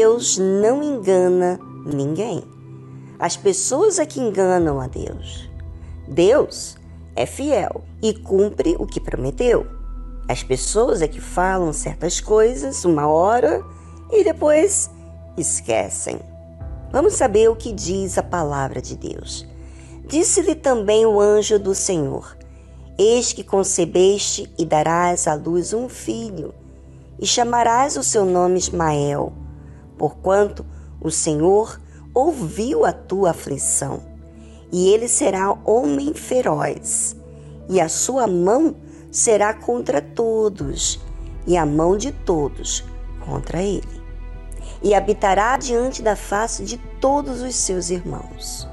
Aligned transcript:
Deus 0.00 0.38
não 0.38 0.82
engana 0.82 1.60
ninguém. 1.84 2.42
As 3.18 3.36
pessoas 3.36 3.98
é 3.98 4.06
que 4.06 4.18
enganam 4.18 4.80
a 4.80 4.86
Deus. 4.86 5.46
Deus 6.08 6.74
é 7.14 7.26
fiel 7.26 7.84
e 8.00 8.14
cumpre 8.14 8.76
o 8.78 8.86
que 8.86 8.98
prometeu. 8.98 9.66
As 10.26 10.42
pessoas 10.42 11.02
é 11.02 11.06
que 11.06 11.20
falam 11.20 11.70
certas 11.74 12.18
coisas 12.18 12.82
uma 12.86 13.08
hora 13.08 13.62
e 14.10 14.24
depois 14.24 14.88
esquecem. 15.36 16.18
Vamos 16.90 17.12
saber 17.12 17.50
o 17.50 17.56
que 17.56 17.70
diz 17.70 18.16
a 18.16 18.22
palavra 18.22 18.80
de 18.80 18.96
Deus. 18.96 19.46
Disse-lhe 20.08 20.54
também 20.54 21.04
o 21.04 21.20
anjo 21.20 21.58
do 21.58 21.74
Senhor: 21.74 22.38
Eis 22.96 23.34
que 23.34 23.44
concebeste 23.44 24.50
e 24.58 24.64
darás 24.64 25.28
à 25.28 25.34
luz 25.34 25.74
um 25.74 25.90
filho, 25.90 26.54
e 27.18 27.26
chamarás 27.26 27.98
o 27.98 28.02
seu 28.02 28.24
nome 28.24 28.56
Ismael 28.56 29.39
porquanto 30.00 30.64
o 30.98 31.10
Senhor 31.10 31.78
ouviu 32.14 32.86
a 32.86 32.92
tua 32.92 33.32
aflição, 33.32 34.00
e 34.72 34.88
ele 34.88 35.06
será 35.06 35.54
homem 35.62 36.14
feroz, 36.14 37.14
e 37.68 37.78
a 37.78 37.86
sua 37.86 38.26
mão 38.26 38.76
será 39.10 39.52
contra 39.52 40.00
todos, 40.00 40.98
e 41.46 41.54
a 41.54 41.66
mão 41.66 41.98
de 41.98 42.12
todos 42.12 42.82
contra 43.26 43.62
ele. 43.62 44.00
E 44.82 44.94
habitará 44.94 45.58
diante 45.58 46.00
da 46.00 46.16
face 46.16 46.64
de 46.64 46.78
todos 46.98 47.42
os 47.42 47.54
seus 47.54 47.90
irmãos. 47.90 48.66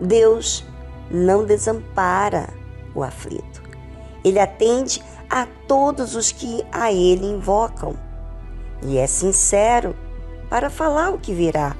Deus 0.00 0.64
não 1.12 1.44
desampara 1.44 2.48
o 2.92 3.04
aflito. 3.04 3.62
Ele 4.24 4.40
atende 4.40 5.00
a 5.30 5.46
todos 5.68 6.16
os 6.16 6.32
que 6.32 6.66
a 6.72 6.92
ele 6.92 7.24
invocam. 7.24 7.94
E 8.82 8.98
é 8.98 9.06
sincero 9.06 9.94
para 10.48 10.70
falar 10.70 11.10
o 11.10 11.18
que 11.18 11.34
virá. 11.34 11.76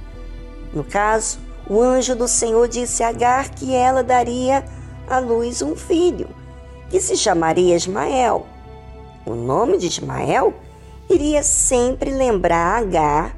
No 0.73 0.85
caso, 0.85 1.39
o 1.69 1.81
anjo 1.81 2.15
do 2.15 2.29
Senhor 2.29 2.69
disse 2.69 3.03
a 3.03 3.09
Agar 3.09 3.51
que 3.51 3.75
ela 3.75 4.03
daria 4.03 4.65
à 5.09 5.19
luz 5.19 5.63
um 5.63 5.75
filho, 5.77 6.29
que 6.91 7.01
se 7.01 7.17
chamaria 7.17 7.77
Ismael. 7.77 8.47
O 9.25 9.35
nome 9.35 9.79
de 9.79 9.87
Ismael 9.87 10.53
iria 11.09 11.43
sempre 11.43 12.11
lembrar 12.11 12.75
a 12.75 12.79
Agar 12.79 13.37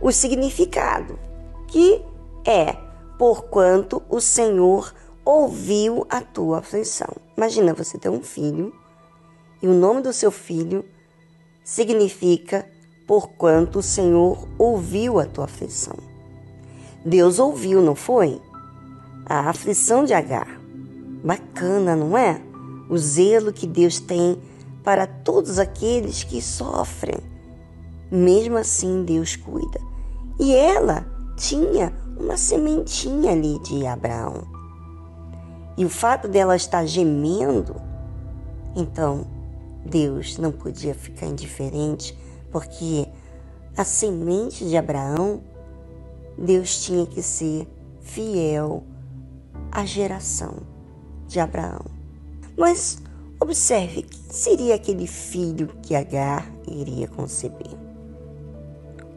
o 0.00 0.12
significado, 0.12 1.18
que 1.66 2.02
é 2.44 2.76
porquanto 3.18 4.02
o 4.08 4.20
Senhor 4.20 4.92
ouviu 5.24 6.06
a 6.10 6.20
tua 6.20 6.58
aflição. 6.58 7.08
Imagina 7.36 7.74
você 7.74 7.98
ter 7.98 8.10
um 8.10 8.22
filho 8.22 8.72
e 9.62 9.66
o 9.66 9.72
nome 9.72 10.02
do 10.02 10.12
seu 10.12 10.30
filho 10.30 10.84
significa 11.64 12.68
porquanto 13.06 13.78
o 13.78 13.82
Senhor 13.82 14.48
ouviu 14.58 15.18
a 15.18 15.26
tua 15.26 15.44
aflição. 15.44 15.96
Deus 17.04 17.38
ouviu, 17.38 17.82
não 17.82 17.94
foi? 17.94 18.40
A 19.26 19.50
aflição 19.50 20.04
de 20.04 20.14
Agar. 20.14 20.60
Bacana, 21.22 21.94
não 21.94 22.16
é? 22.16 22.40
O 22.88 22.96
zelo 22.96 23.52
que 23.52 23.66
Deus 23.66 24.00
tem 24.00 24.38
para 24.82 25.06
todos 25.06 25.58
aqueles 25.58 26.24
que 26.24 26.40
sofrem. 26.40 27.18
Mesmo 28.10 28.56
assim, 28.56 29.04
Deus 29.04 29.36
cuida. 29.36 29.80
E 30.38 30.54
ela 30.54 31.06
tinha 31.36 31.92
uma 32.18 32.36
sementinha 32.36 33.32
ali 33.32 33.58
de 33.60 33.86
Abraão. 33.86 34.44
E 35.76 35.84
o 35.84 35.88
fato 35.88 36.28
dela 36.28 36.54
estar 36.54 36.86
gemendo, 36.86 37.74
então 38.76 39.26
Deus 39.84 40.38
não 40.38 40.52
podia 40.52 40.94
ficar 40.94 41.26
indiferente 41.26 42.16
porque 42.54 43.08
a 43.76 43.82
semente 43.82 44.64
de 44.64 44.76
Abraão, 44.76 45.42
Deus 46.38 46.84
tinha 46.84 47.04
que 47.04 47.20
ser 47.20 47.66
fiel 48.00 48.84
à 49.72 49.84
geração 49.84 50.58
de 51.26 51.40
Abraão. 51.40 51.84
Mas 52.56 53.02
observe, 53.40 54.02
quem 54.02 54.22
seria 54.30 54.76
aquele 54.76 55.08
filho 55.08 55.66
que 55.82 55.96
Agar 55.96 56.48
iria 56.68 57.08
conceber? 57.08 57.76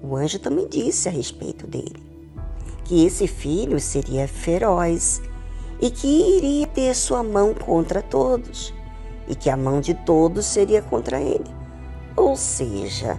O 0.01 0.15
anjo 0.15 0.39
também 0.39 0.67
disse 0.67 1.07
a 1.07 1.11
respeito 1.11 1.67
dele 1.67 2.03
que 2.85 3.05
esse 3.05 3.27
filho 3.27 3.79
seria 3.79 4.27
feroz 4.27 5.21
e 5.79 5.91
que 5.91 6.07
iria 6.07 6.65
ter 6.65 6.95
sua 6.95 7.21
mão 7.21 7.53
contra 7.53 8.01
todos 8.01 8.73
e 9.27 9.35
que 9.35 9.47
a 9.47 9.55
mão 9.55 9.79
de 9.79 9.93
todos 9.93 10.47
seria 10.47 10.81
contra 10.81 11.21
ele. 11.21 11.56
Ou 12.27 12.35
seja, 12.35 13.17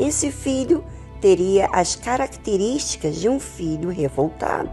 esse 0.00 0.32
filho 0.32 0.82
teria 1.20 1.68
as 1.74 1.94
características 1.94 3.16
de 3.16 3.28
um 3.28 3.38
filho 3.38 3.90
revoltado. 3.90 4.70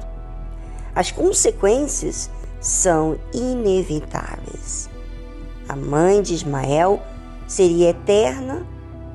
As 0.96 1.12
consequências 1.12 2.32
são 2.62 3.20
inevitáveis. 3.34 4.90
A 5.68 5.76
mãe 5.76 6.22
de 6.22 6.34
Ismael 6.34 7.02
seria 7.46 7.90
eterna 7.90 8.66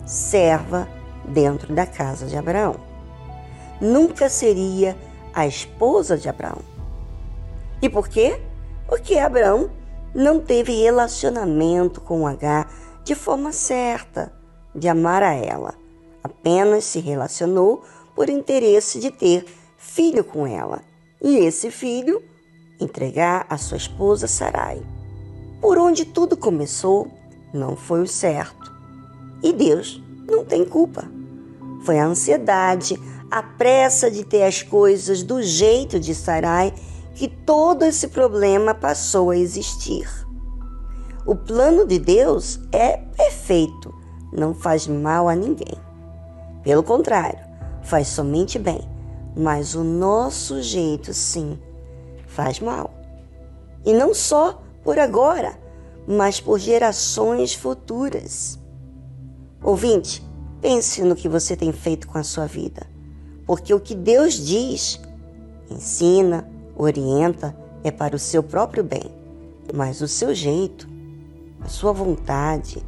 serva 0.05 0.87
dentro 1.25 1.75
da 1.75 1.87
casa 1.87 2.27
de 2.27 2.37
Abraão. 2.37 2.77
Nunca 3.81 4.29
seria 4.29 4.95
a 5.33 5.47
esposa 5.47 6.19
de 6.19 6.29
Abraão. 6.29 6.61
E 7.81 7.89
por 7.89 8.07
quê? 8.07 8.39
Porque 8.87 9.17
Abraão 9.17 9.71
não 10.15 10.39
teve 10.39 10.83
relacionamento 10.83 12.03
com 12.03 12.27
H 12.27 12.69
de 13.03 13.15
forma 13.15 13.51
certa 13.51 14.37
de 14.75 14.89
amar 14.89 15.23
a 15.23 15.33
ela. 15.33 15.75
Apenas 16.23 16.85
se 16.85 17.01
relacionou 17.01 17.83
por 18.15 18.29
interesse 18.29 18.99
de 18.99 19.11
ter 19.11 19.45
filho 19.77 20.25
com 20.25 20.47
ela. 20.47 20.83
E 21.23 21.39
esse 21.39 21.71
filho 21.71 22.23
entregar 22.81 23.47
a 23.49 23.57
sua 23.57 23.77
esposa 23.77 24.27
Sarai. 24.27 24.83
Por 25.61 25.79
onde 25.79 26.05
tudo 26.05 26.37
começou, 26.37 27.11
não 27.53 27.77
foi 27.77 28.03
o 28.03 28.07
certo. 28.07 28.73
E 29.43 29.53
Deus 29.53 30.03
não 30.29 30.45
tem 30.45 30.65
culpa. 30.65 31.11
Foi 31.85 31.99
a 31.99 32.07
ansiedade, 32.07 33.01
a 33.31 33.43
pressa 33.43 34.11
de 34.11 34.25
ter 34.25 34.45
as 34.45 34.63
coisas 34.63 35.23
do 35.23 35.43
jeito 35.43 35.99
de 35.99 36.15
Sarai 36.15 36.73
que 37.15 37.27
todo 37.27 37.85
esse 37.85 38.09
problema 38.09 38.75
passou 38.75 39.31
a 39.31 39.37
existir. 39.37 40.09
O 41.27 41.35
plano 41.35 41.85
de 41.85 41.99
Deus 41.99 42.61
é 42.73 42.97
perfeito, 42.97 43.93
não 44.33 44.55
faz 44.55 44.87
mal 44.87 45.29
a 45.29 45.35
ninguém. 45.35 45.77
Pelo 46.63 46.83
contrário, 46.83 47.39
faz 47.83 48.09
somente 48.09 48.59
bem, 48.59 48.81
mas 49.37 49.75
o 49.75 49.83
nosso 49.85 50.63
jeito, 50.63 51.15
sim, 51.15 51.59
faz 52.27 52.61
mal. 52.61 52.91
E 53.85 53.93
não 53.93 54.13
só 54.13 54.61
por 54.83 54.99
agora, 54.99 55.59
mas 56.07 56.41
por 56.41 56.59
gerações 56.59 57.55
futuras. 57.55 58.59
Ouvinte, 59.63 60.25
pense 60.61 61.03
no 61.03 61.17
que 61.17 61.29
você 61.29 61.57
tem 61.57 61.73
feito 61.73 62.09
com 62.09 62.19
a 62.19 62.23
sua 62.23 62.47
vida, 62.47 62.87
porque 63.47 63.73
o 63.73 63.81
que 63.81 63.95
Deus 63.95 64.35
diz, 64.35 65.01
ensina, 65.71 66.49
orienta, 66.77 67.57
é 67.83 67.91
para 67.91 68.17
o 68.17 68.19
seu 68.19 68.43
próprio 68.43 68.85
bem, 68.85 69.11
mas 69.73 70.01
o 70.01 70.09
seu 70.09 70.35
jeito 70.35 70.89
a 71.61 71.69
sua 71.69 71.93
vontade, 71.93 72.83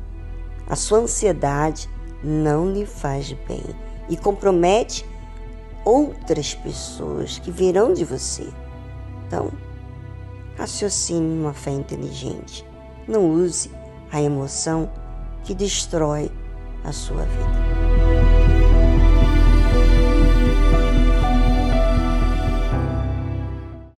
a 0.70 0.76
sua 0.76 1.00
ansiedade 1.00 1.90
não 2.22 2.72
lhe 2.72 2.87
faz 2.87 3.32
bem 3.49 3.64
e 4.08 4.17
compromete 4.17 5.05
outras 5.84 6.55
pessoas 6.55 7.40
que 7.40 7.50
virão 7.50 7.93
de 7.93 8.05
você. 8.05 8.46
Então, 9.26 9.50
raciocine 10.56 11.40
uma 11.40 11.52
fé 11.52 11.72
inteligente. 11.72 12.64
Não 13.08 13.28
use 13.28 13.70
a 14.12 14.22
emoção 14.22 14.90
que 15.43 15.55
destrói 15.55 16.31
a 16.84 16.93
sua 16.93 17.25
vida. 17.25 17.60